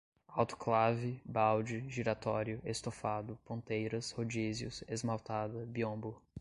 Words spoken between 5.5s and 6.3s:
biombo